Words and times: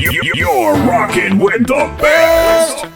You're 0.00 0.72
rocking 0.88 1.38
with 1.38 1.66
the 1.66 1.94
best. 2.00 2.86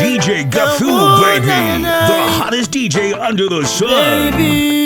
DJ 0.00 0.50
Gathu, 0.50 1.20
baby. 1.20 1.82
The 1.82 2.20
hottest 2.38 2.70
DJ 2.70 3.12
under 3.12 3.46
the 3.46 3.66
sun. 3.66 3.90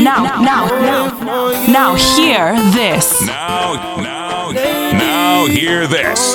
Now, 0.03 0.25
now, 0.25 0.67
now, 0.67 1.67
now, 1.69 1.95
hear 1.95 2.55
this. 2.73 3.25
Now, 3.25 3.97
now, 4.03 4.51
now, 4.51 5.47
hear 5.47 5.87
this. 5.87 6.35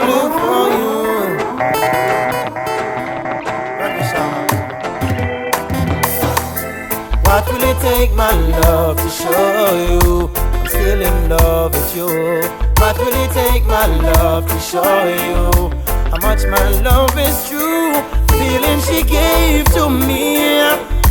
What 7.26 7.46
will 7.52 7.64
it 7.64 7.82
take, 7.82 8.14
my 8.14 8.32
love, 8.32 8.96
to 8.98 9.10
show 9.10 9.90
you 9.90 10.32
I'm 10.34 10.68
still 10.68 11.02
in 11.02 11.30
love 11.30 11.74
with 11.74 11.96
you? 11.96 12.65
What 12.80 12.98
will 12.98 13.14
it 13.14 13.32
take, 13.32 13.66
my 13.66 13.86
love, 13.88 14.48
to 14.48 14.60
show 14.60 14.84
you 14.84 15.70
how 16.12 16.20
much 16.22 16.46
my 16.46 16.70
love 16.82 17.18
is 17.18 17.50
true? 17.50 17.94
Feeling 18.38 18.80
she 18.82 19.02
gave 19.04 19.66
to 19.74 19.90
me 19.90 20.60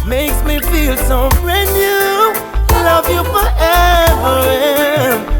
makes 0.06 0.42
me 0.44 0.60
feel 0.60 0.96
so 0.96 1.28
brand 1.40 1.70
new. 1.72 2.32
Love 2.84 3.08
you 3.08 3.24
forever, 3.24 4.44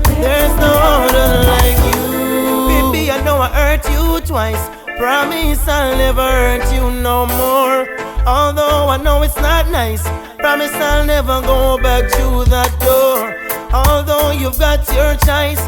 and 0.09 0.25
there's 0.25 0.55
no 0.57 0.73
other 0.73 1.45
like 1.53 1.79
you. 1.93 2.93
Baby, 2.93 3.11
I 3.11 3.23
know 3.25 3.37
I 3.37 3.49
hurt 3.49 3.85
you 3.91 4.21
twice. 4.27 4.71
Promise 4.97 5.69
I'll 5.69 5.97
never 5.97 6.23
hurt 6.23 6.73
you 6.75 6.91
no 7.03 7.27
more. 7.27 7.87
Although 8.27 8.89
I 8.89 8.97
know 8.97 9.23
it's 9.23 9.37
not 9.37 9.71
nice. 9.71 10.03
Promise 10.39 10.73
I'll 10.75 11.05
never 11.05 11.43
go 11.43 11.79
back 11.83 12.11
to 12.13 12.45
that 12.51 12.73
door. 12.81 13.35
Although 13.75 14.31
you've 14.31 14.59
got 14.59 14.89
your 14.95 15.15
choice, 15.17 15.61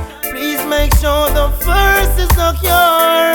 make 0.69 0.93
sure 0.97 1.31
the 1.31 1.49
first 1.65 2.19
is 2.19 2.29
secure. 2.35 3.31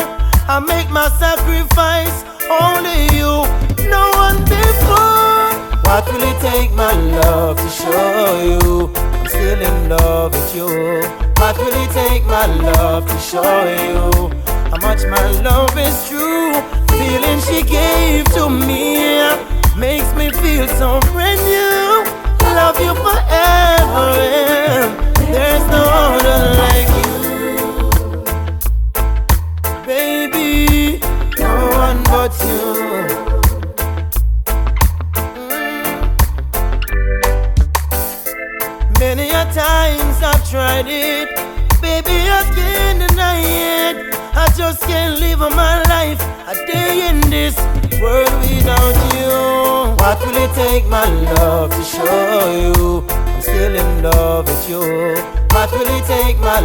I 0.52 0.60
make 0.60 0.90
my 0.90 1.08
sacrifice, 1.18 2.24
only 2.50 3.08
you, 3.16 3.48
no 3.90 4.04
one 4.20 4.40
before. 4.44 5.52
What 5.88 6.06
will 6.12 6.24
it 6.24 6.40
take, 6.42 6.72
my 6.72 6.94
love, 6.94 7.58
to 7.58 7.70
show 7.70 8.42
you 8.44 8.92
I'm 8.96 9.28
still 9.28 9.62
in 9.62 9.90
love 9.90 10.34
with 10.34 10.56
you? 10.56 10.68
What 11.38 11.58
will 11.58 11.76
it 11.84 11.92
take, 11.92 12.26
my 12.26 12.46
love, 12.46 13.08
to 13.08 13.18
show 13.20 13.42
you 13.42 14.30
how 14.72 14.80
much 14.82 15.06
my 15.06 15.32
love 15.42 15.78
is 15.78 16.10
true? 16.10 16.54
Feeling 17.00 17.40
she 17.48 17.64
gave 17.64 18.26
to 18.36 18.50
me 18.50 19.20
makes 19.78 20.12
me 20.16 20.30
feel 20.32 20.68
so 20.80 21.00
brand 21.12 21.40
new. 21.48 22.04
Love 22.52 22.78
you 22.82 22.94
forever, 22.96 24.12
there's 25.32 25.66
no 25.72 25.84
other 25.88 26.40
like 26.60 26.91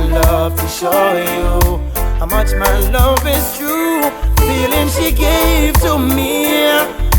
love, 0.04 0.54
to 0.56 0.68
show 0.68 1.12
you 1.16 1.85
how 2.18 2.26
much 2.26 2.54
my 2.54 2.78
love 2.90 3.26
is 3.26 3.56
true. 3.58 4.02
Feeling 4.48 4.88
she 4.88 5.12
gave 5.12 5.74
to 5.80 5.98
me 5.98 6.46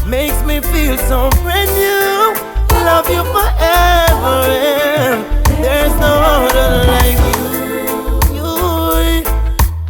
makes 0.05 0.41
me 0.43 0.59
feel 0.59 0.97
so 0.97 1.29
brand 1.41 1.69
new. 1.71 2.33
Love 2.89 3.09
you 3.09 3.23
forever, 3.35 4.35
and 5.05 5.63
there's 5.63 5.93
no 5.99 6.13
other 6.41 6.71
like 6.93 7.19
you. 7.27 8.43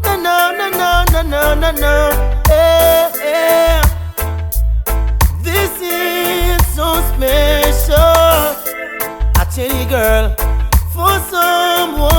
No, 0.03 0.51
no, 0.51 0.69
no, 0.71 1.03
no, 1.11 1.21
no, 1.21 1.53
no, 1.55 1.71
no, 1.71 1.95
This 5.41 5.71
is 5.81 6.57
so 6.75 6.87
special. 7.13 7.95
I 9.35 9.45
tell 9.53 9.71
you, 9.71 9.85
girl, 9.87 10.35
for 10.93 11.19
someone 11.29 12.16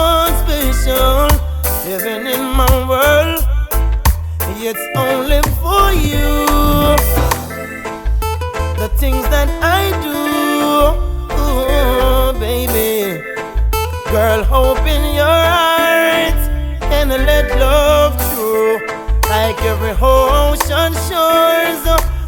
living 1.89 2.27
in 2.27 2.45
my 2.55 2.75
world, 2.87 3.41
it's 4.61 4.85
only 4.95 5.41
for 5.61 5.89
you. 5.93 6.37
The 8.77 8.91
things 9.01 9.25
that 9.33 9.49
I 9.81 9.89
do, 10.05 10.19
ooh, 11.33 12.39
baby. 12.39 13.23
Girl, 14.11 14.41
open 14.53 15.01
your 15.15 15.41
heart 15.55 16.41
and 16.93 17.09
let 17.09 17.49
love 17.59 18.13
through. 18.33 18.87
Like 19.31 19.59
every 19.65 19.95
ocean 19.97 20.93
shores 21.09 21.83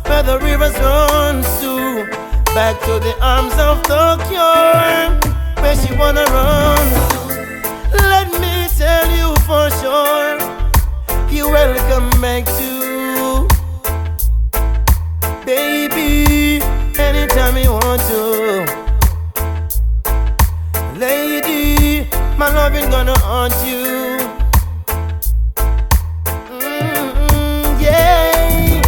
where 0.08 0.22
the 0.22 0.38
rivers 0.40 0.76
run 0.80 1.42
to. 1.60 2.06
Back 2.54 2.80
to 2.86 2.98
the 2.98 3.14
arms 3.20 3.52
of 3.68 3.76
the 3.82 4.04
cure 4.26 5.04
where 5.62 5.76
she 5.76 5.94
wanna 5.98 6.24
run 6.24 7.10
to. 7.10 7.19
Tell 8.90 9.10
you 9.16 9.30
for 9.46 9.70
sure, 9.80 10.36
you 11.30 11.48
welcome 11.48 12.10
back 12.20 12.44
to. 12.58 13.46
Baby, 15.46 16.60
anytime 16.98 17.56
you 17.56 17.70
want 17.70 18.02
to. 18.10 18.22
Lady, 20.98 22.08
my 22.36 22.48
loving 22.52 22.90
gonna 22.90 23.16
haunt 23.20 23.54
you. 23.70 24.18
Mm, 26.58 27.80
yeah. 27.80 28.82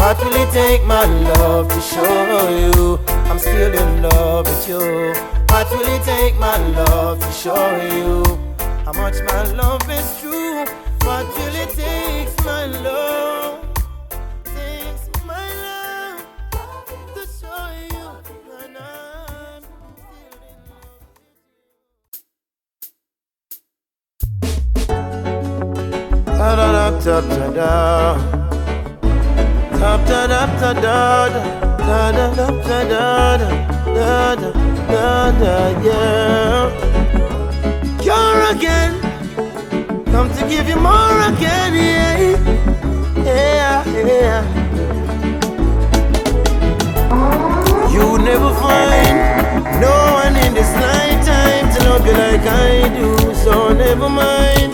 What 0.00 0.18
will 0.24 0.36
it 0.42 0.50
take, 0.52 0.84
my 0.86 1.04
love, 1.04 1.68
to 1.68 1.80
show 1.80 2.48
you 2.58 2.98
I'm 3.30 3.38
still 3.38 3.72
in 3.82 4.02
love 4.02 4.46
with 4.46 4.68
you? 4.68 5.14
What 5.52 5.70
will 5.70 5.86
it 5.86 6.02
take, 6.02 6.36
my 6.40 6.56
love, 6.78 7.20
to 7.20 7.30
show 7.30 7.76
you 7.96 8.31
how 8.92 9.02
much 9.02 9.22
my 9.24 9.42
love 9.52 9.88
is 9.90 10.20
true? 10.20 10.64
What 11.06 11.26
will 11.36 11.54
it 11.54 11.70
take, 11.70 12.44
my 12.44 12.66
love? 12.66 13.60
Takes 14.44 15.08
my 15.26 15.48
love 15.64 16.86
to 17.14 17.22
show 17.38 17.70
you 17.92 18.08
I'm 26.26 26.56
da 26.56 26.66
da 26.72 26.90
da 27.00 27.20
da 27.20 27.50
da. 27.50 27.72
Da 29.78 29.96
da 30.06 30.26
da 30.26 30.46
da 30.60 30.72
da 30.72 30.98
da 31.78 32.10
da 32.12 32.26
da 32.28 32.46
da 32.46 32.78
da 32.82 33.06
da 33.94 34.34
da 34.34 34.52
da 34.88 35.30
da 35.40 35.54
yeah. 35.82 36.91
You're 38.04 38.50
again, 38.50 39.00
come 40.06 40.28
to 40.34 40.48
give 40.48 40.68
you 40.68 40.76
more 40.76 41.18
again, 41.30 41.72
yeah, 41.72 42.18
yeah, 43.24 43.84
yeah. 43.94 44.42
You 47.92 48.18
never 48.18 48.52
find 48.54 49.16
no 49.80 49.94
one 50.20 50.34
in 50.44 50.52
this 50.52 50.72
lifetime 50.74 51.70
to 51.74 51.78
love 51.88 52.04
you 52.04 52.12
like 52.12 52.44
I 52.44 52.88
do, 52.98 53.34
so 53.34 53.72
never 53.72 54.08
mind 54.08 54.72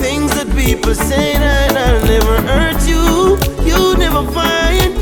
things 0.00 0.34
that 0.34 0.48
people 0.56 0.94
say 0.94 1.34
that 1.34 1.76
I'll 1.76 2.04
never 2.06 2.42
hurt 2.42 2.82
you. 2.88 3.38
You 3.64 3.96
never 3.96 4.28
find 4.32 4.93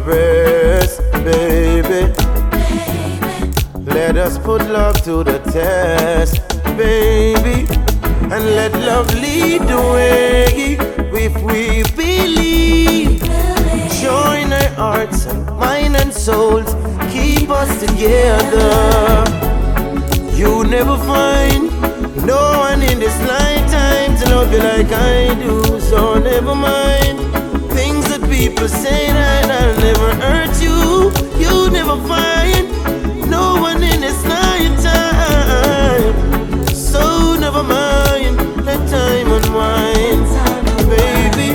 rest, 0.00 1.00
baby. 1.24 2.12
Let 3.84 4.16
us 4.16 4.38
put 4.38 4.62
love 4.70 5.02
to 5.04 5.24
the 5.24 5.38
test, 5.52 6.40
baby. 6.76 7.66
And 8.32 8.44
let 8.56 8.72
love 8.72 9.12
lead 9.14 9.62
the 9.62 9.80
way 9.94 10.76
if 11.12 11.34
we 11.42 11.82
believe. 11.96 13.20
Join 14.02 14.52
our 14.52 14.68
hearts 14.74 15.26
and 15.26 15.46
mind 15.56 15.96
and 15.96 16.12
souls, 16.12 16.74
keep 17.12 17.50
us 17.50 17.70
together. 17.80 19.24
You 20.34 20.64
never 20.64 20.96
find 20.98 21.70
no 22.26 22.58
one 22.58 22.82
in 22.82 22.98
this 22.98 23.18
lifetime 23.28 24.16
to 24.18 24.24
love 24.34 24.52
you 24.52 24.58
like 24.58 24.90
I 24.92 25.34
do, 25.42 25.80
so 25.80 26.18
never 26.18 26.54
mind 26.54 27.23
people 28.36 28.68
say 28.68 29.06
that 29.12 29.48
I'll 29.48 29.76
never 29.88 30.10
hurt 30.24 30.54
you. 30.60 31.12
You'll 31.40 31.70
never 31.70 31.96
find 32.08 32.64
no 33.30 33.44
one 33.68 33.80
in 33.82 34.00
this 34.00 34.20
lifetime. 34.26 36.14
So 36.74 37.36
never 37.36 37.62
mind, 37.62 38.36
let 38.66 38.80
time 38.90 39.28
unwind, 39.38 40.26
baby. 40.96 41.50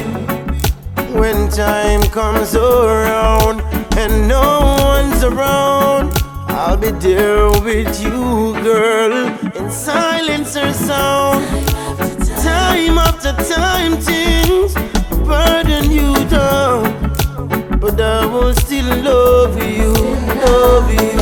When 1.20 1.50
time 1.50 2.02
comes 2.20 2.56
around 2.56 3.60
and 3.98 4.28
no 4.30 4.48
one's 4.94 5.22
around, 5.24 6.14
I'll 6.48 6.78
be 6.78 6.92
there 6.92 7.50
with 7.68 8.02
you, 8.02 8.54
girl, 8.64 9.14
in 9.58 9.70
silence 9.70 10.56
or 10.56 10.72
sound. 10.72 11.46
Time 12.42 12.98
after 12.98 13.34
time, 13.54 13.98
things 13.98 14.89
burden 15.30 15.92
you 15.92 16.14
down, 16.28 16.82
but 17.80 18.02
I 18.02 18.26
will 18.26 18.54
still 18.54 18.90
love 19.04 19.56
you, 19.64 19.94
love 20.50 20.88
you. 21.02 21.20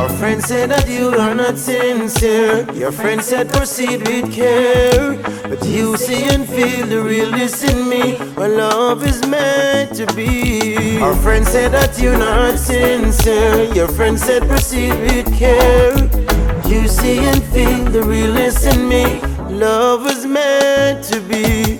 Our 0.00 0.08
friend 0.08 0.42
said 0.42 0.70
that 0.70 0.88
you 0.88 1.08
are 1.10 1.34
not 1.34 1.58
sincere. 1.58 2.66
Your 2.72 2.92
friend 2.92 3.22
said 3.22 3.52
proceed 3.52 4.06
with 4.08 4.32
care. 4.32 5.16
But 5.48 5.64
you 5.64 5.96
see 5.96 6.24
and 6.24 6.48
feel 6.48 6.86
the 6.86 7.00
realness 7.02 7.62
in 7.62 7.88
me. 7.88 8.16
Our 8.36 8.48
love 8.48 9.06
is 9.06 9.20
meant 9.26 9.94
to 9.96 10.06
be. 10.14 10.98
Our 11.00 11.14
friend 11.16 11.46
said 11.46 11.72
that 11.72 11.98
you're 11.98 12.18
not 12.18 12.58
sincere. 12.58 13.72
Your 13.74 13.88
friend 13.88 14.18
said 14.18 14.42
proceed 14.48 14.94
with 15.06 15.28
care. 15.38 15.96
You 16.66 16.88
see 16.88 17.18
and 17.18 17.42
feel 17.54 17.84
the 17.84 18.02
realness 18.02 18.64
in 18.66 18.88
me. 18.88 19.20
Love 19.48 20.06
is 20.06 20.26
meant 20.26 21.04
to 21.04 21.20
be. 21.20 21.75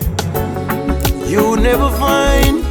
You 1.26 1.56
never 1.56 1.90
find 1.98 2.62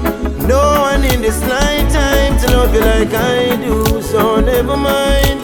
no 0.47 0.79
one 0.81 1.03
in 1.03 1.21
this 1.21 1.41
lifetime 1.41 2.37
to 2.39 2.47
love 2.55 2.73
you 2.73 2.79
like 2.81 3.13
I 3.13 3.55
do. 3.57 4.01
So 4.01 4.39
never 4.39 4.77
mind 4.77 5.41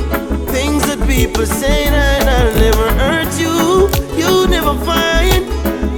things 0.50 0.84
that 0.88 1.00
people 1.08 1.46
say 1.46 1.90
that 1.90 2.28
I'll 2.28 2.54
never 2.56 2.88
hurt 3.02 3.34
you. 3.38 3.90
You'll 4.18 4.48
never 4.48 4.74
find 4.86 5.46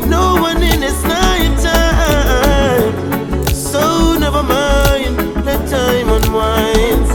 no 0.10 0.42
one 0.42 0.64
in 0.64 0.80
this 0.80 1.04
lifetime. 1.06 2.94
So 3.54 4.18
never 4.18 4.42
mind, 4.42 5.46
let 5.46 5.68
time 5.70 6.10
unwind, 6.10 7.13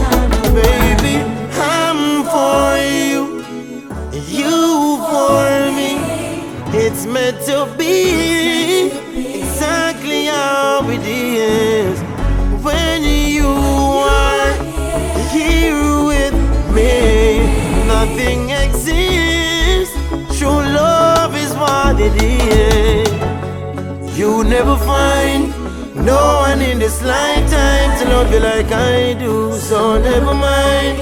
You 24.59 24.65
never 24.65 24.85
find 24.85 25.47
no 26.05 26.41
one 26.41 26.61
in 26.61 26.79
this 26.79 27.01
lifetime 27.01 27.97
to 27.97 28.09
love 28.09 28.29
you 28.29 28.41
like 28.41 28.69
I 28.69 29.13
do. 29.13 29.53
So 29.53 29.97
never 29.97 30.33
mind 30.33 30.97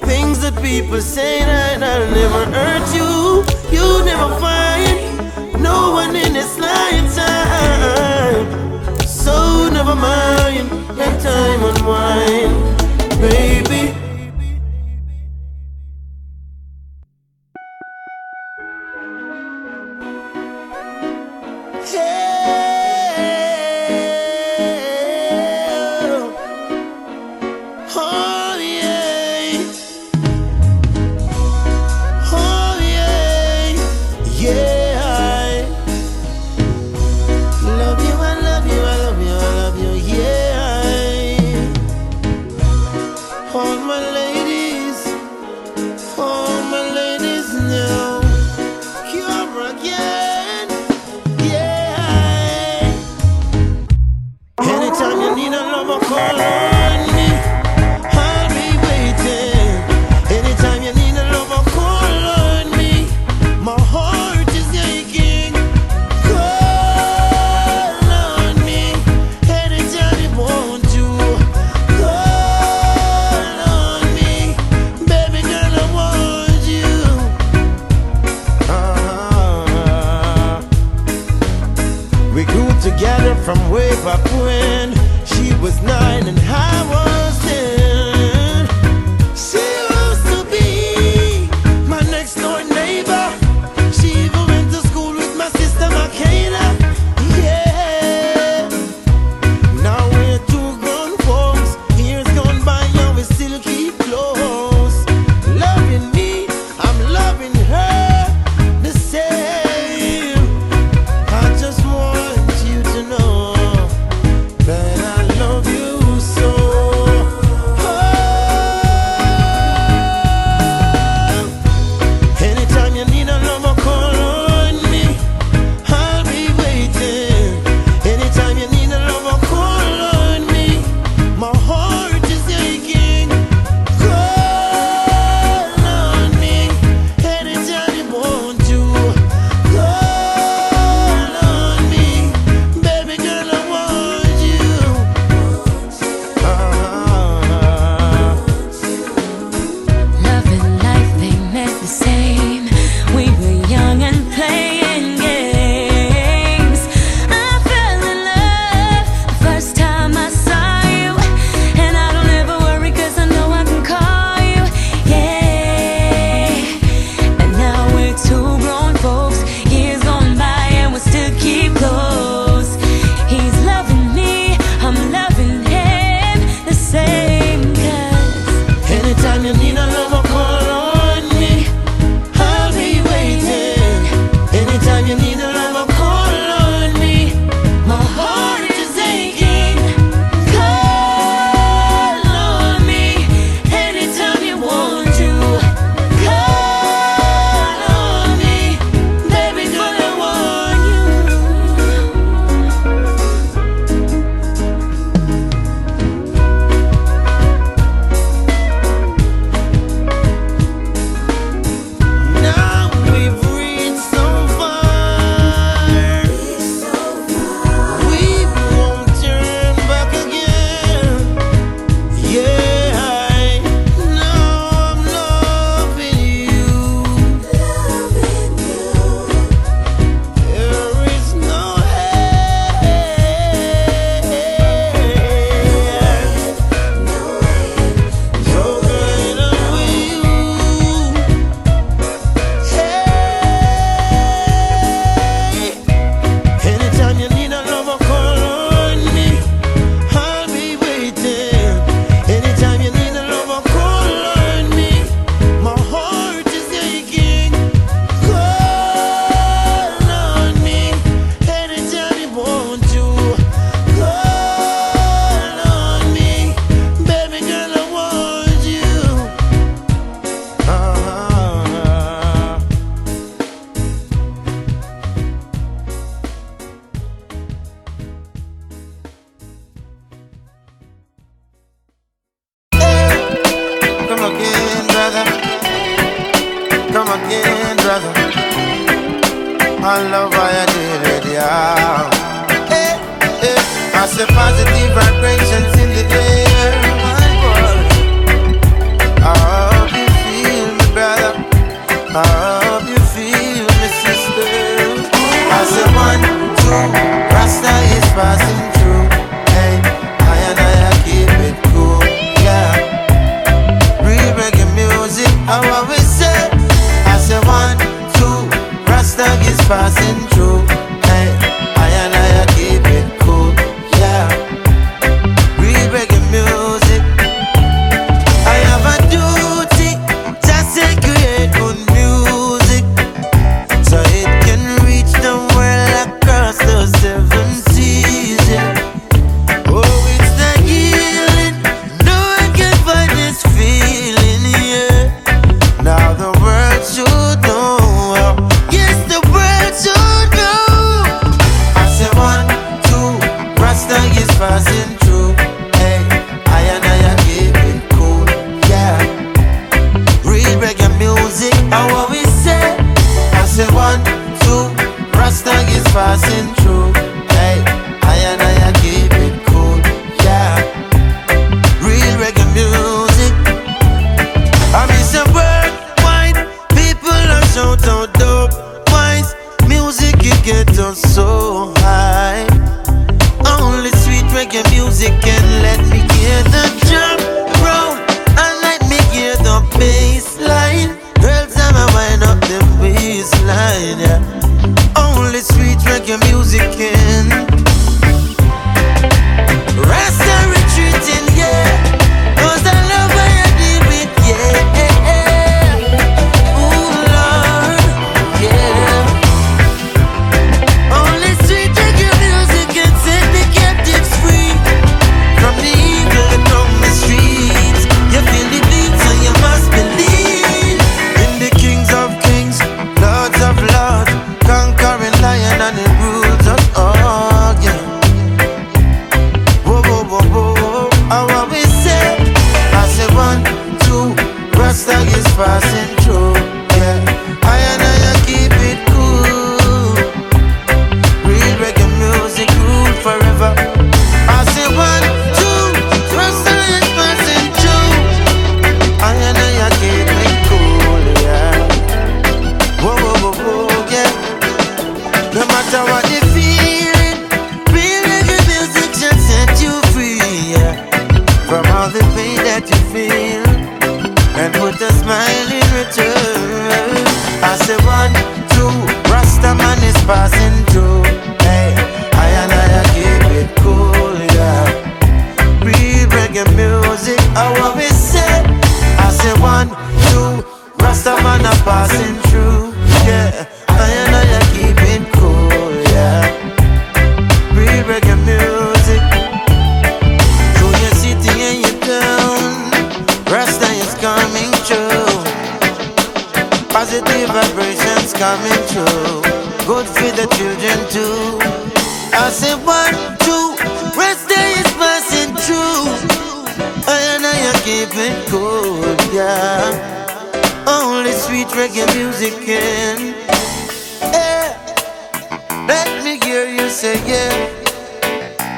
things 0.00 0.40
that 0.40 0.56
people 0.62 0.98
say 1.02 1.40
that 1.40 1.82
I'll 1.82 2.10
never 2.10 2.46
hurt 2.46 2.61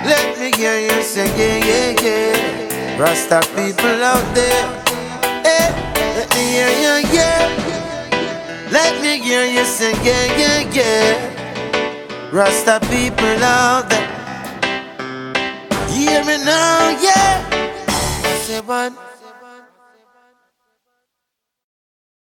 Let 0.04 0.38
me 0.38 0.52
hear 0.54 0.78
you 0.78 1.02
say, 1.02 1.24
yeah, 1.32 1.64
yeah, 1.64 2.02
yeah. 2.02 3.00
Rasta 3.00 3.40
people 3.56 4.04
out 4.04 4.34
there. 4.34 4.64
Hey, 5.42 5.72
let 6.16 6.28
me 6.34 6.42
hear 6.52 6.68
you, 6.68 7.08
yeah. 7.08 7.48
Let 8.70 9.00
me 9.00 9.18
hear 9.18 9.46
you 9.46 9.64
say, 9.64 9.92
yeah, 10.04 10.26
yeah, 10.36 10.72
yeah. 10.76 12.30
Rasta 12.30 12.80
people 12.90 13.42
out 13.42 13.88
there. 13.88 14.08
Hear 15.88 16.22
me 16.24 16.36
now, 16.44 16.90
yeah. 17.00 17.40
Say 18.44 18.60
one. 18.60 18.94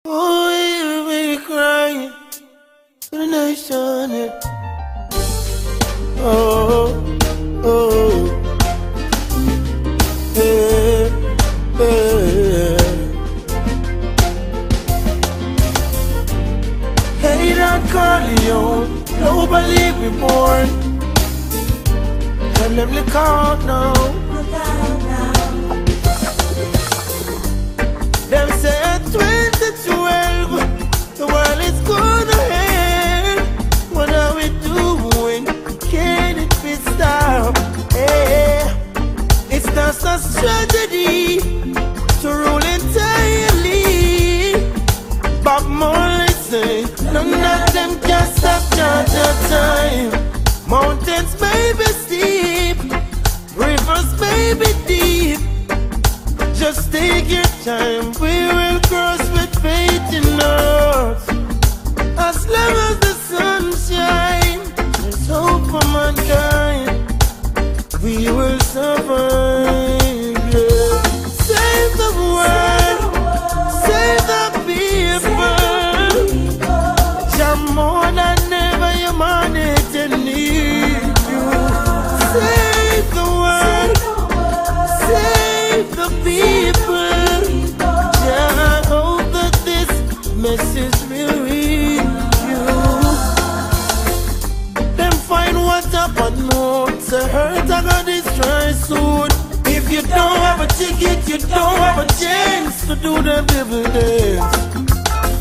Oh, 0.05 0.50
hear 0.50 1.38
me 1.38 1.46
crying 1.46 2.12
to 3.01 3.10
the 3.12 3.27
nation. 3.27 4.31
Oh. 6.19 7.16
Oh, 7.63 8.27
hey, 10.33 11.09
hey. 11.77 12.77
Hey, 17.19 17.53
that 17.53 17.81
Tell 22.55 22.69
them 22.75 22.89
now. 23.65 23.93
Them 28.29 28.49
say 28.59 28.99
2012, 29.11 31.17
the 31.17 31.25
world 31.27 31.59
is 31.61 31.79
good. 31.87 32.26
tragedy 40.39 41.39
to 42.21 42.27
rule 42.27 42.65
entirely. 42.75 44.53
Bob 45.43 45.65
Marley 45.67 46.27
say, 46.33 46.83
none 47.13 47.33
of 47.33 47.74
them 47.74 48.00
can 48.01 48.25
stop 48.36 48.63
Jah 48.75 49.05
time. 49.50 50.12
Mountains 50.67 51.39
may 51.39 51.74
be 51.77 51.86
steep, 52.03 52.77
rivers 53.55 54.09
may 54.19 54.53
be 54.62 54.69
deep. 54.88 55.39
Just 56.55 56.91
take 56.91 57.29
your 57.29 57.50
time, 57.63 58.12
we 58.19 58.33
will 58.57 58.79
cross 58.89 59.24
with 59.31 59.53
faith 59.62 60.13
in 60.13 60.41
us. 60.41 61.29
As 62.17 62.47
long 62.47 62.74
as 62.88 63.00
the 63.05 63.13
sun 63.29 63.63
shines, 63.88 64.67
there's 65.01 65.27
hope 65.27 65.65
for 65.71 65.86
mankind. 65.93 66.88
We 68.03 68.31
will 68.31 68.59
survive. 68.59 70.06
Ticket, 100.99 101.27
you 101.29 101.38
don't 101.38 101.77
have 101.77 101.99
a 101.99 102.07
chance 102.19 102.88
to 102.88 102.95
do 102.95 103.21
the 103.21 103.41
devil 103.47 103.83
dance. 103.83 104.57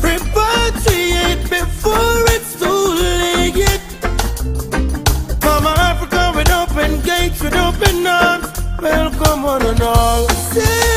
Repatriate 0.01 1.43
before 1.49 2.23
it's 2.35 2.59
too 2.59 2.83
late. 3.01 3.81
Mama 5.43 5.73
Africa 5.77 6.31
with 6.35 6.51
open 6.51 7.01
gates, 7.01 7.41
with 7.41 7.55
open 7.55 8.07
arms. 8.07 8.47
Welcome 8.81 9.43
one 9.43 9.65
and 9.65 9.81
all. 9.81 10.27
Save 10.29 10.96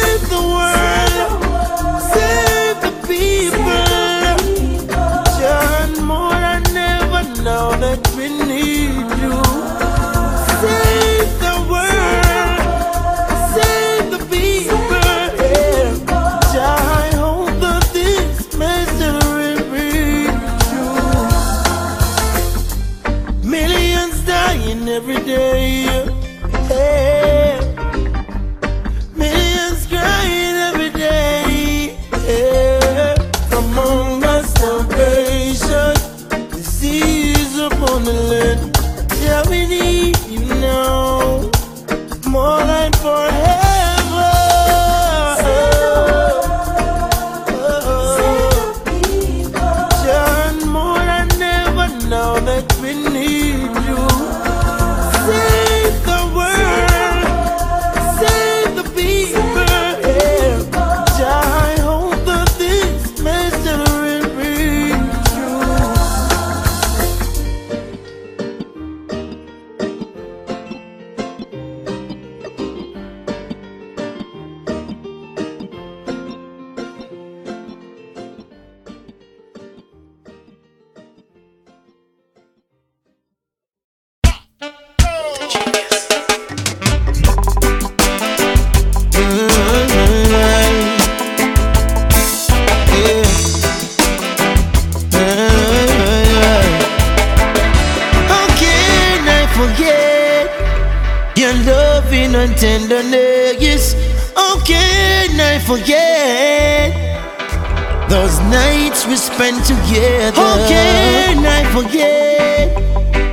spent 109.50 109.66
together? 109.66 110.40
How 110.40 110.68
can 110.68 111.44
I 111.44 111.64
forget? 111.72 112.68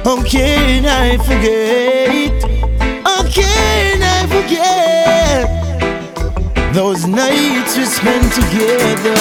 How 0.03 0.23
can 0.23 0.85
I 0.85 1.17
forget? 1.17 2.43
How 3.05 3.23
can 3.29 4.01
I 4.01 4.25
forget 4.27 5.47
those 6.73 7.05
nights 7.05 7.77
we 7.77 7.85
spent 7.85 8.33
together? 8.33 9.15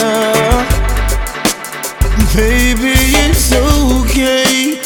Baby, 2.35 2.95
it's 3.27 3.53
okay. 3.53 4.81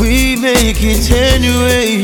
We 0.00 0.36
make 0.36 0.82
it 0.82 1.10
anyway. 1.10 2.02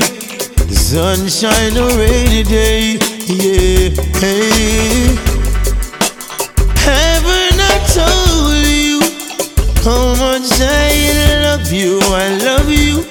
The 0.56 0.74
sunshine 0.74 1.76
or 1.76 1.90
rainy 1.98 2.42
day. 2.42 2.98
Yeah. 3.26 3.90
Hey. 4.18 5.31
You? 11.72 11.98
I 12.02 12.28
love 12.44 12.70
you, 12.70 13.02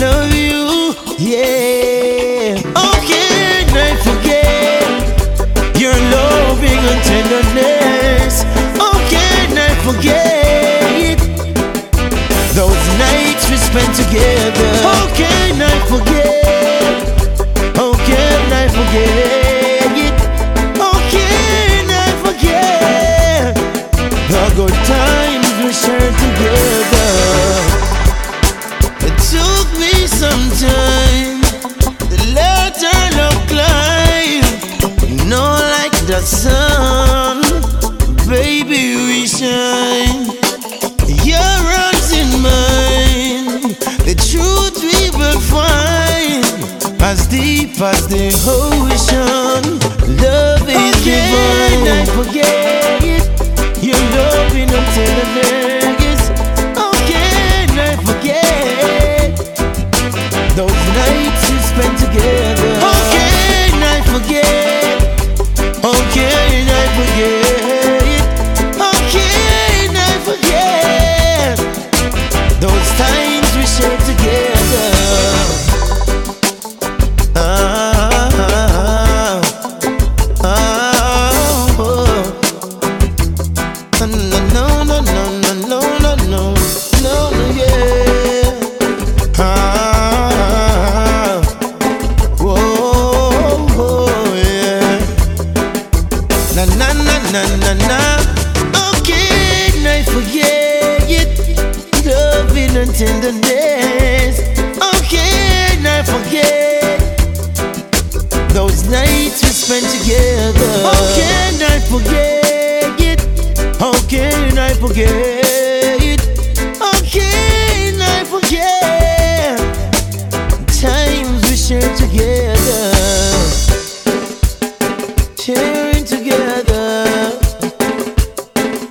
love 0.00 0.32
you. 0.32 0.94
Yeah. 1.18 2.56
How 2.74 2.94
can 3.10 3.66
I 3.74 3.90
forget 4.06 4.86
your 5.80 5.96
loving 6.14 6.78
and 6.90 7.02
tenderness? 7.10 8.42
How 8.78 8.94
can 9.10 9.58
I 9.58 9.74
forget? 9.82 11.18
Those 12.54 12.84
nights 12.98 13.50
we 13.50 13.56
spent 13.56 13.94
together. 13.96 14.70
How 14.82 15.06
can 15.14 15.60
I 15.60 15.86
forget? 15.88 16.23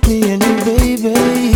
Me 0.08 0.32
and 0.32 0.44
you, 0.44 0.64
baby. 0.64 1.53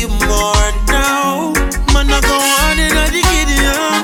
You 0.00 0.08
more 0.08 0.70
now. 0.88 1.52
Man, 1.92 2.08
I 2.08 2.20
go 2.24 2.36
on 2.64 2.78
in 2.80 2.96
a 2.96 3.06
Gideon. 3.12 4.00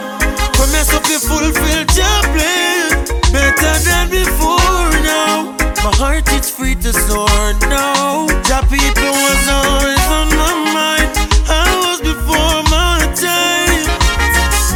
Mess 0.72 0.92
up 0.92 1.08
your 1.08 1.20
fulfill 1.20 1.88
your 1.96 2.20
plan. 2.36 2.90
Better 3.32 3.74
than 3.80 4.10
before 4.10 4.92
now. 5.00 5.56
My 5.80 5.92
heart 5.96 6.28
is 6.36 6.50
free 6.50 6.74
to 6.74 6.92
soar 6.92 7.46
now. 7.72 8.28
Your 8.44 8.62
people 8.68 9.08
was 9.24 9.44
always 9.48 10.04
on 10.12 10.28
my 10.36 10.52
mind. 10.76 11.08
I 11.48 11.64
was 11.80 12.00
before 12.04 12.60
my 12.68 13.00
time. 13.16 13.88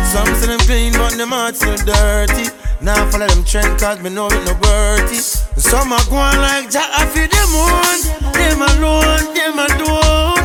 Some 0.08 0.32
say 0.40 0.46
them 0.46 0.60
clean, 0.60 0.92
but 0.94 1.18
them 1.18 1.36
hearts 1.36 1.60
still 1.60 1.76
dirty. 1.84 2.48
Now 2.80 3.10
follow 3.10 3.26
them 3.26 3.44
trend 3.44 3.78
cause 3.78 4.00
me 4.00 4.08
know 4.08 4.28
it 4.28 4.40
no 4.46 4.56
worthy. 4.64 5.20
Some 5.60 5.92
are 5.92 6.04
going 6.08 6.40
like 6.40 6.70
Jack, 6.70 6.88
I 6.96 7.04
feel 7.12 7.28
them 7.28 7.50
one. 7.52 8.00
Them 8.32 8.62
alone, 8.62 9.34
them 9.34 9.58
alone. 9.58 10.39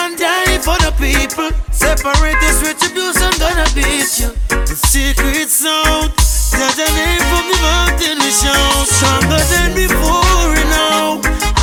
And 0.00 0.16
die 0.16 0.58
for 0.58 0.78
the 0.78 0.92
people. 0.96 1.50
Separate 1.72 2.38
this 2.40 2.62
retribution, 2.62 3.30
gonna 3.42 3.66
beat 3.74 4.10
you. 4.20 4.30
The 4.48 4.76
secret 4.88 5.50
sound. 5.50 6.12
There's 6.54 6.78
a 6.78 6.88
name 6.94 7.22
for 7.30 7.42
me 7.48 7.56
mountain 7.60 8.18
we 8.22 8.30
shout. 8.30 8.86
Stronger 8.86 9.42
than 9.52 9.74
before 9.74 10.54
now. 10.70 11.20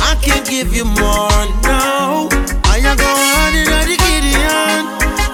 I 0.08 0.16
can 0.20 0.44
give 0.44 0.74
you 0.76 0.84
more 0.84 1.42
now. 1.64 2.28
I 2.68 2.78
am 2.84 2.96
going 3.00 3.54
in 3.56 3.68
the 3.88 3.96
Gideon. 4.04 4.84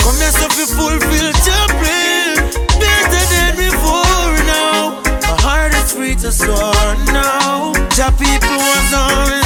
Come 0.03 0.17
here 0.23 0.35
so 0.39 0.47
you 0.59 0.67
fulfill 0.71 1.31
your 1.49 1.67
plan. 1.83 2.39
Better 2.79 3.25
than 3.35 3.53
before 3.67 4.35
now. 4.47 5.03
My 5.27 5.37
heart 5.43 5.75
is 5.75 5.93
free 5.93 6.15
to 6.23 6.31
soar 6.31 6.95
now. 7.11 7.73
Your 7.99 8.13
people 8.15 8.57
was 8.57 8.95
on 8.95 9.42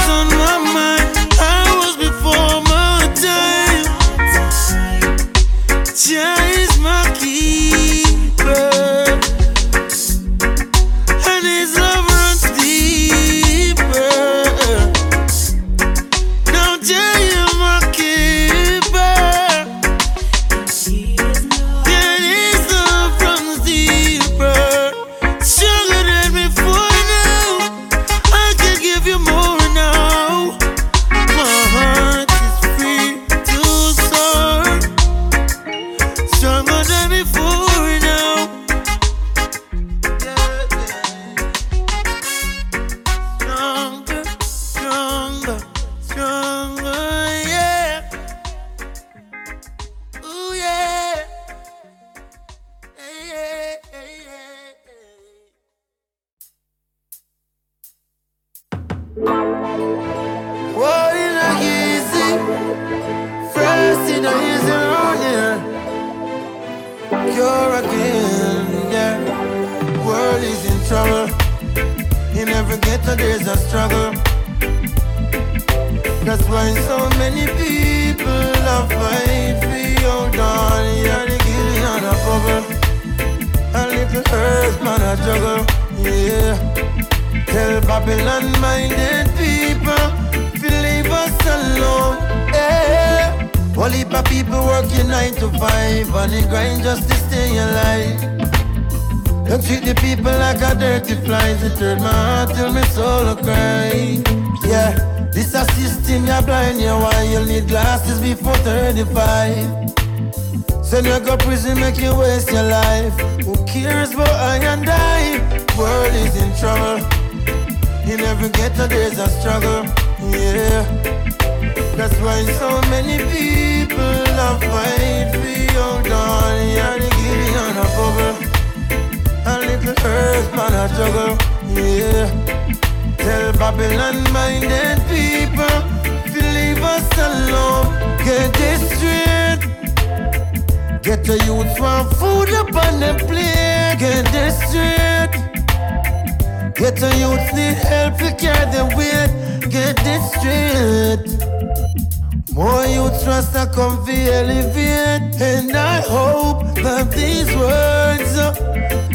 More 152.53 152.87
youth 152.87 153.23
trust 153.23 153.55
I 153.55 153.67
come 153.67 154.03
for 154.05 154.11
elevate. 154.11 155.41
And 155.41 155.77
I 155.77 156.01
hope 156.01 156.65
that 156.77 157.11
these 157.11 157.51
words 157.55 158.33
uh, 158.39 158.55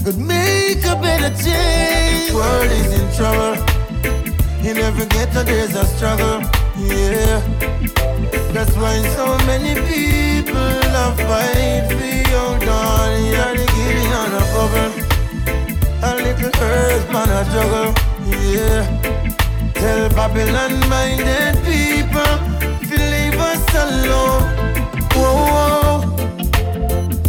could 0.04 0.20
make 0.20 0.86
a 0.86 0.96
better 0.96 1.34
change. 1.44 2.34
World 2.34 2.72
is 2.72 2.92
in 3.00 3.08
trouble. 3.18 3.58
In 4.68 4.78
every 4.78 5.08
ghetto 5.08 5.42
there's 5.44 5.76
a 5.76 5.86
struggle. 5.86 6.42
Yeah. 6.78 7.42
That's 8.54 8.76
why 8.78 9.02
so 9.18 9.26
many 9.48 9.74
people 9.90 10.58
are 11.02 11.16
fight 11.26 11.88
for 11.98 12.14
your 12.30 12.60
dawn. 12.60 13.26
Yeah, 13.26 13.54
they 13.58 13.66
getting 13.78 14.12
on 14.22 14.32
a 14.38 14.44
bubble. 14.54 14.92
A 16.04 16.12
little 16.16 16.52
earth 16.62 17.12
man 17.12 17.30
a 17.30 17.42
juggle. 17.54 17.92
Yeah. 18.54 18.84
Tell 19.74 20.10
Babylon 20.10 20.80
minded 20.90 21.56
people 21.66 22.38
to 22.38 22.51
alone. 23.76 24.44
Whoa, 25.16 25.36
whoa. 25.54 26.02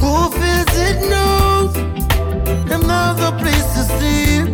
Who 0.02 0.12
feels 0.38 0.74
it 0.88 0.98
knows? 1.10 1.72
Them 2.68 2.86
not 2.86 3.16
the 3.18 3.32
place 3.40 3.68
to 3.76 3.82
sleep. 3.96 4.44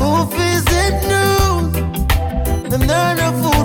Who 0.00 0.10
feels 0.34 0.66
it 0.84 0.96
knows? 1.10 1.72
Them 2.70 2.86
not 2.86 3.16
the 3.16 3.30
food. 3.40 3.60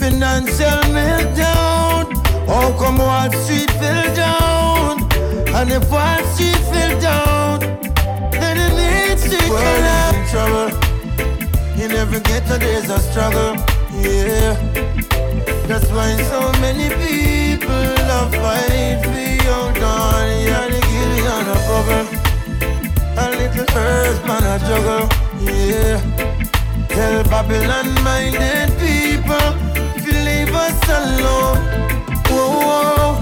Financial 0.00 0.80
meltdown. 0.94 2.04
How 2.46 2.72
come 2.78 2.98
Wall 2.98 3.30
Street 3.44 3.70
fell 3.72 4.14
down? 4.14 5.02
And 5.54 5.70
if 5.72 5.90
Wall 5.90 6.22
Street 6.34 6.62
fell 6.70 7.00
down, 7.00 7.60
then 8.30 8.56
the 8.58 8.68
main 8.76 9.18
street 9.18 9.40
collapse. 9.48 10.16
in 10.16 10.24
trouble. 10.30 10.68
In 11.82 11.92
every 11.92 12.20
ghetto 12.20 12.58
there's 12.58 12.90
a 12.90 12.98
struggle. 12.98 13.56
Yeah. 14.02 15.03
That's 15.68 15.90
why 15.90 16.16
so 16.30 16.52
many 16.60 16.88
people 16.90 17.72
are 18.16 18.30
fighting 18.30 19.02
for 19.02 19.44
your 19.46 19.72
God. 19.74 20.26
Yeah, 20.46 20.68
they 20.68 20.80
give 20.80 21.12
you 21.18 21.30
a 21.54 21.58
problem. 21.66 22.06
A 23.16 23.30
little 23.30 23.78
earth, 23.78 24.26
man, 24.26 24.44
I 24.44 24.58
juggle. 24.68 25.08
Yeah. 25.40 26.00
Tell 26.88 27.24
Babylon 27.24 27.88
minded 28.04 28.70
people 28.78 29.50
to 30.04 30.10
leave 30.26 30.54
us 30.54 30.78
alone. 30.88 31.58
Whoa, 32.28 32.48
whoa. 32.66 33.14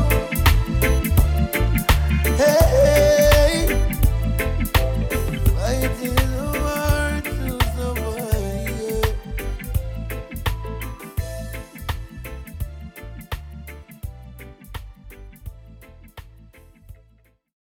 hey. 2.37 2.61
hey. 2.85 3.22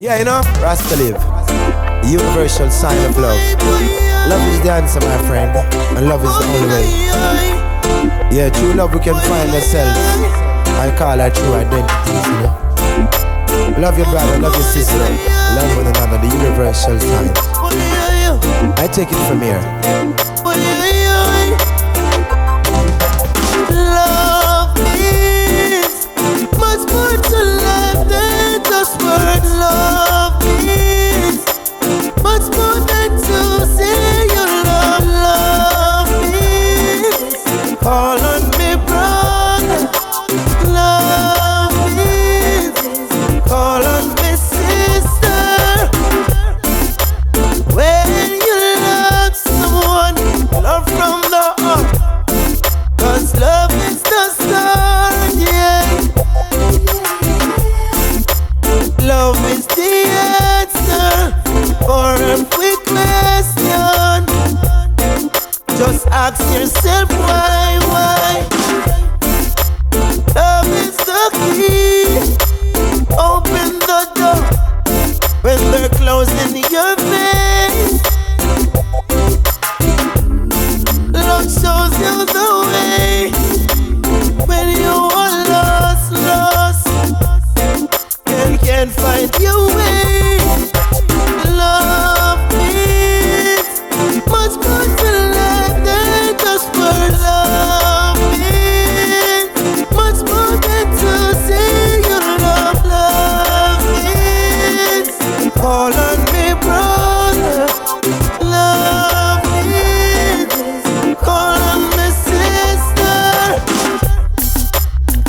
Yeah, 0.10 0.18
you 0.18 0.26
know, 0.26 0.42
Rasta 0.58 0.96
live. 0.98 1.22
Universal 2.04 2.72
sign 2.72 2.98
of 3.06 3.16
love. 3.16 3.38
Love 4.26 4.42
is 4.50 4.60
the 4.64 4.72
answer, 4.72 5.00
my 5.02 5.18
friend, 5.28 5.56
and 5.96 6.10
love 6.10 6.26
is 6.26 6.34
the 6.34 6.46
only 6.50 6.66
way. 6.66 6.90
Yeah, 8.36 8.50
true 8.50 8.74
love 8.74 8.92
we 8.92 9.02
can 9.02 9.14
find 9.14 9.52
ourselves 9.52 10.00
I 10.82 10.90
call 10.98 11.22
our 11.22 11.30
true 11.30 11.54
identity. 11.54 11.94
you 12.10 12.42
know. 12.42 13.78
Love 13.78 14.00
your 14.00 14.08
brother, 14.10 14.40
love 14.40 14.56
your 14.56 14.64
sister, 14.64 14.98
love 14.98 15.78
one 15.78 15.86
another, 15.86 16.18
the 16.18 16.36
universal 16.36 17.00
sign. 17.00 17.30
I 18.82 18.90
take 18.92 19.10
it 19.12 19.28
from 19.30 19.42
here. 19.42 19.62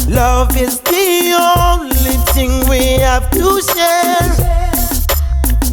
Love 0.09 0.57
is 0.57 0.81
the 0.81 1.35
only 1.67 2.17
thing 2.35 2.69
we 2.69 2.99
have 2.99 3.31
to 3.31 3.61
share. 3.63 4.35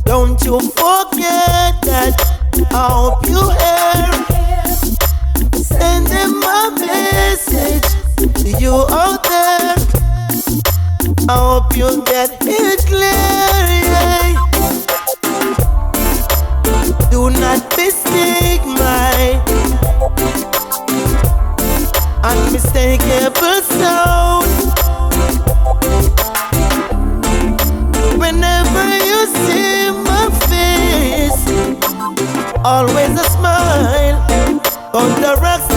Don't 0.04 0.42
you 0.44 0.60
forget 0.60 1.74
that. 1.84 2.16
I 2.72 2.88
hope 2.92 3.26
you 3.28 3.50
hear. 3.50 3.78
Message 6.80 8.34
to 8.36 8.50
you 8.60 8.74
out 8.90 9.24
there. 9.24 9.76
I 11.30 11.32
hope 11.32 11.76
you 11.76 12.04
get 12.04 12.38
it 12.42 12.80
clear. 12.86 13.02
Yeah. 13.02 14.27
Do 17.10 17.30
not 17.30 17.62
mistake 17.78 18.66
my 18.66 19.42
unmistakable 22.24 23.62
sound. 23.80 24.48
Whenever 28.20 28.86
you 29.10 29.20
see 29.26 29.92
my 30.10 30.30
face, 30.50 31.44
always 32.64 33.20
a 33.20 33.30
smile 33.30 34.20
on 34.94 35.22
the 35.22 35.38
rocks. 35.42 35.77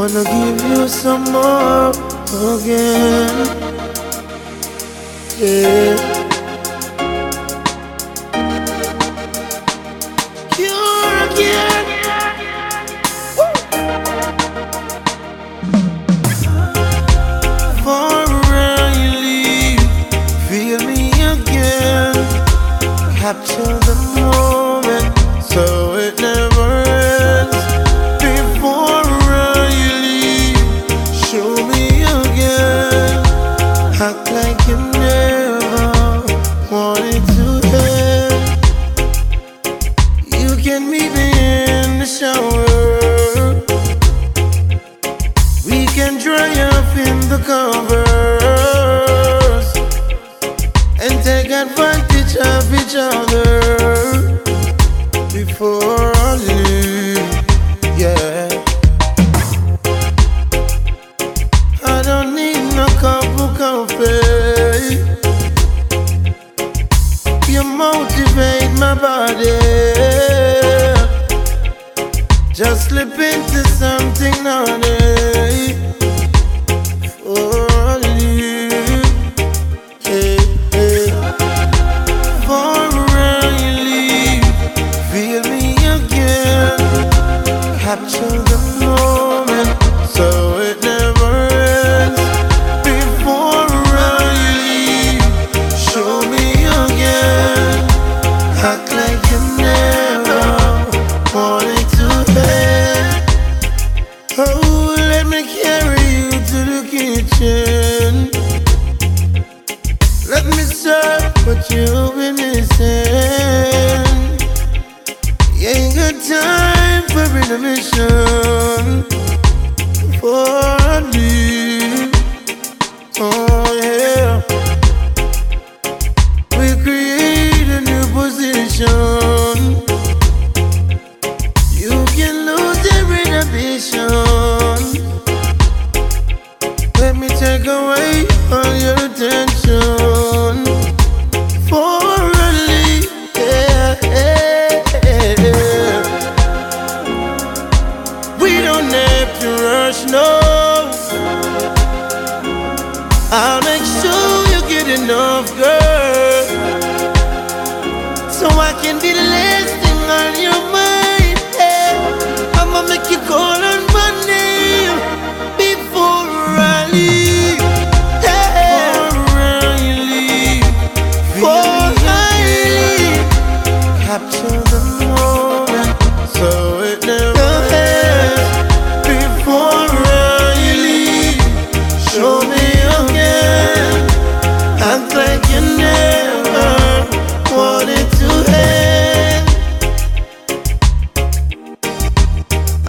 wanna 0.00 0.24
give 0.24 0.62
you 0.70 0.88
some 0.88 1.24
more 1.24 1.90
again. 2.56 3.36
Yeah. 5.38 6.19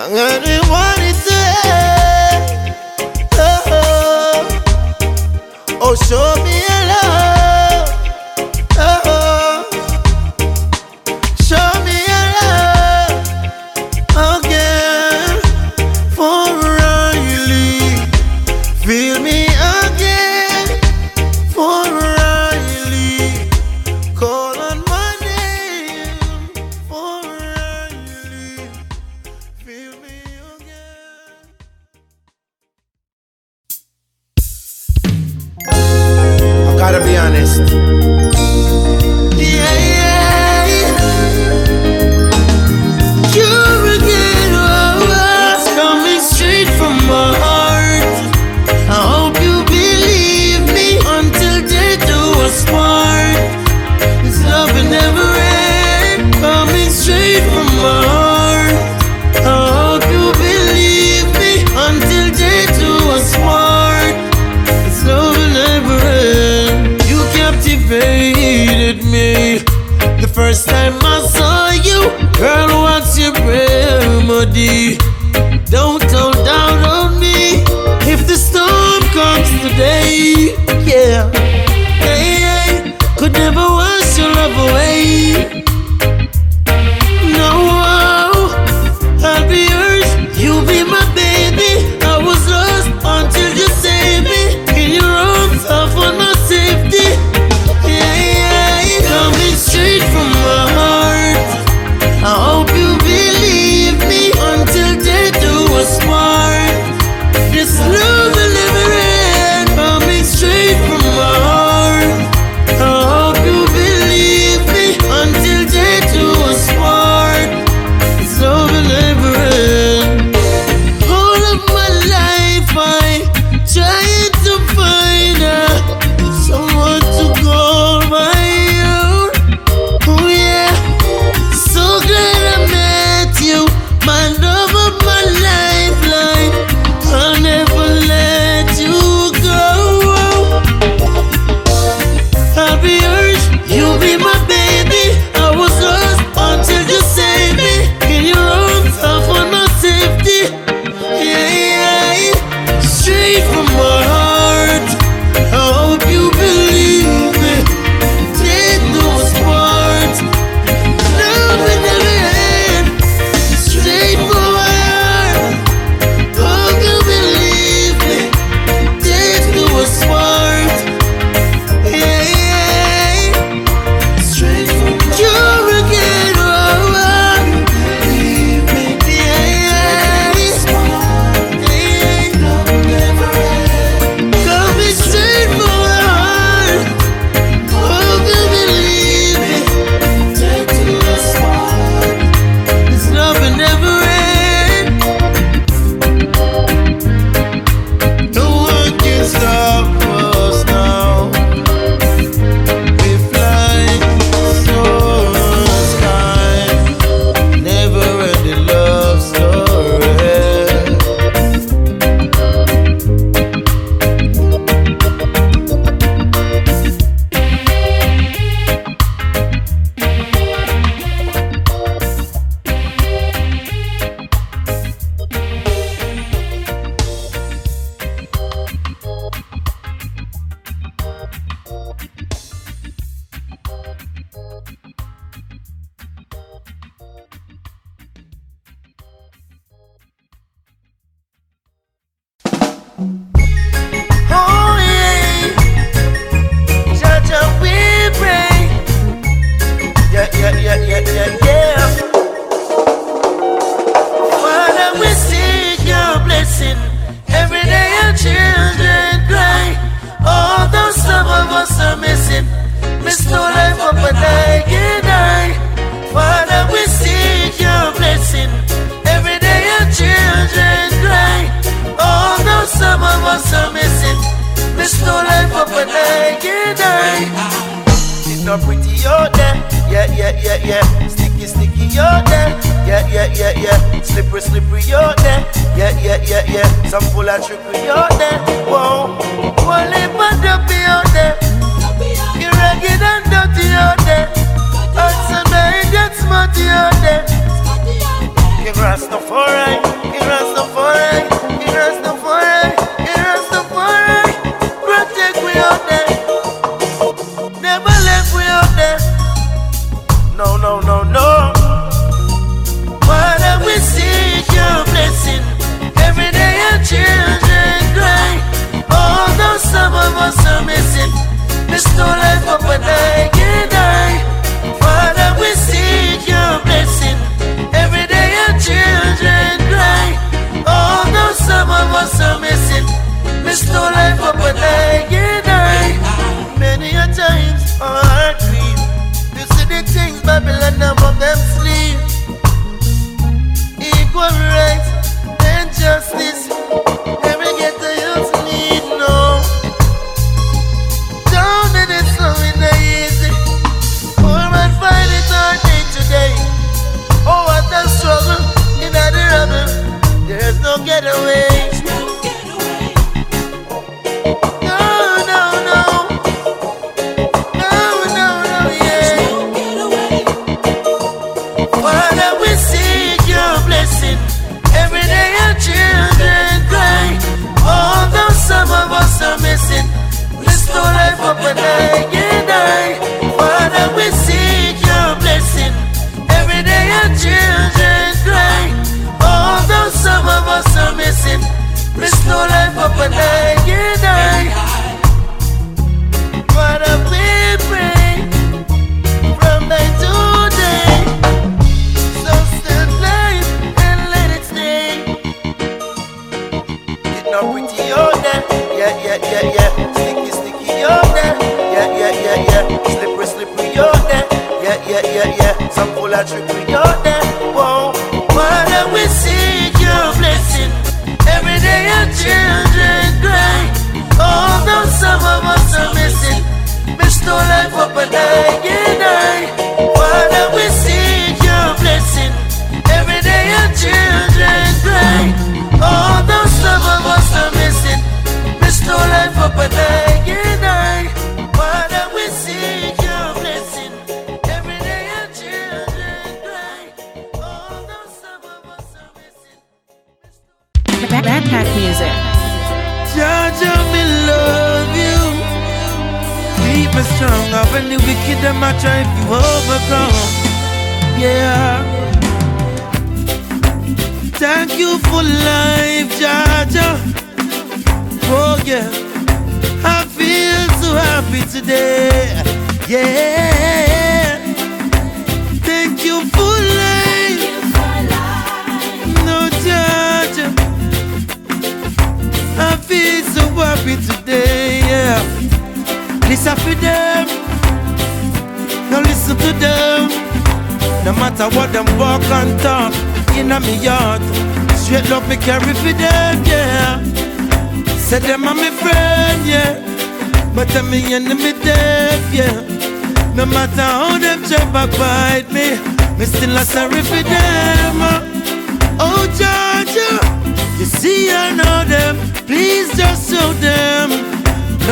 I 0.04 0.40
didn't 0.40 0.68
want 0.68 0.88
it 0.88 0.91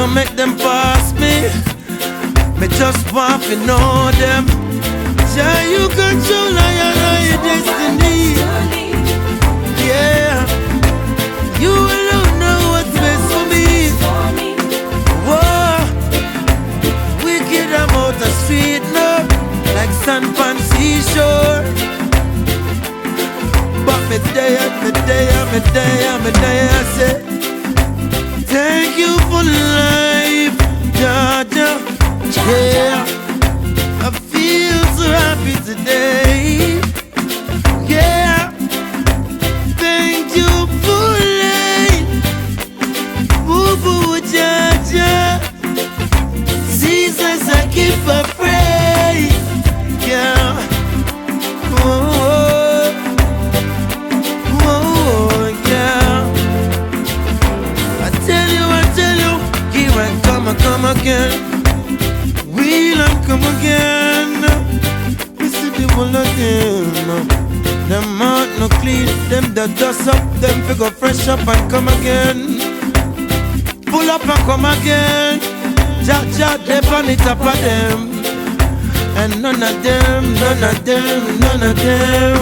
can't 0.10 0.16
make 0.16 0.36
them 0.36 0.58
pass 0.58 1.14
me. 1.14 1.50
Me 2.60 2.68
just 2.78 3.12
want 3.14 3.44
to 3.44 3.56
know 3.66 4.12
them. 4.20 4.46
Yeah, 5.36 5.62
you 5.70 5.88
control 5.90 6.54
I 6.58 6.72
and 6.88 7.26
your 7.30 7.42
destiny. 7.48 8.36
Yeah, 9.88 10.46
you 11.60 11.72
alone 11.72 12.40
know 12.40 12.60
what's 12.74 12.94
best 12.94 13.26
for 13.32 13.46
me. 13.54 13.90
Whoa, 15.28 15.80
we 17.24 17.34
I'm 17.76 17.90
out 17.90 18.16
the 18.20 18.30
street 18.42 18.84
now, 18.94 19.28
like 19.76 19.92
sand 20.04 20.36
pan 20.36 20.58
seashore. 20.70 21.64
But 23.86 24.02
me 24.10 24.18
day, 24.34 24.58
me 24.84 24.92
day, 25.08 25.30
me 25.52 25.60
day, 25.74 26.18
me 26.24 26.32
day, 26.32 26.68
I 26.68 26.84
say. 26.98 27.29
Thank 28.50 28.98
you 28.98 29.16
for 29.30 29.44
life, 29.44 30.58
Georgia. 30.98 31.78
Georgia. 32.34 32.62
Yeah, 32.74 33.06
I 34.02 34.10
feel 34.32 34.84
so 34.98 35.06
happy 35.12 35.56
today. 35.66 36.79
full 66.00 66.16
of 66.16 66.30
them. 66.40 67.28
Them 67.90 68.06
mouth 68.18 68.52
no 68.60 68.68
clean, 68.80 69.08
them 69.32 69.54
that 69.56 69.72
dust 69.78 70.08
up, 70.08 70.24
them 70.40 70.58
figure 70.68 70.92
fresh 71.00 71.28
up 71.28 71.44
and 71.54 71.64
come 71.72 71.90
again. 71.98 72.40
Pull 73.92 74.08
up 74.16 74.24
and 74.34 74.44
come 74.48 74.66
again. 74.76 75.40
jah 76.08 76.24
jah 76.38 76.56
they 76.68 76.80
on 76.96 77.06
the 77.10 77.16
top 77.26 77.42
of 77.52 77.58
them. 77.68 78.00
And 79.20 79.42
none 79.42 79.62
of 79.70 79.76
them, 79.84 80.22
none 80.44 80.64
of 80.70 80.78
them, 80.88 81.22
none 81.44 81.64
of 81.70 81.76
them. 81.84 82.38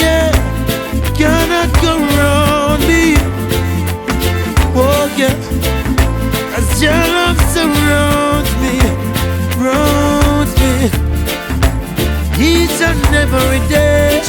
Yeah, 0.00 0.32
cannot 1.18 1.70
go 1.84 1.92
wrong, 2.14 2.80
me. 2.88 3.04
Oh 4.80 5.04
yeah, 5.20 5.36
as 6.56 6.82
your 6.82 7.02
love 7.16 7.40
surrounds. 7.52 8.27
Each 12.78 12.84
and 12.84 13.12
every 13.12 13.58
day. 13.68 14.22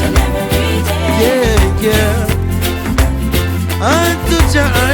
Yeah, 1.22 1.86
yeah. 1.86 2.26
Unto 3.80 4.38
Jah 4.52 4.89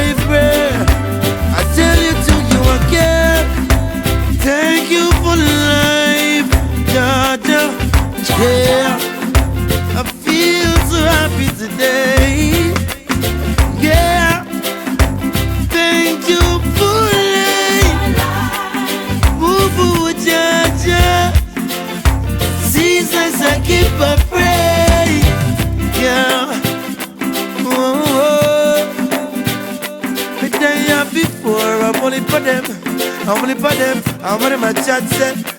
my 35.00 35.06
said, 35.08 35.55